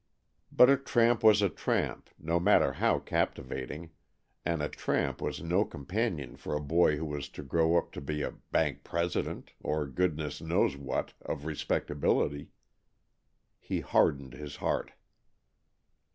[0.51, 3.91] But a tramp was a tramp, no matter how captivating,
[4.43, 8.01] and a tramp was no companion for a boy who was to grow up to
[8.01, 12.49] be a bank president, or goodness knows what, of respectability.
[13.59, 14.93] He hardened his heart.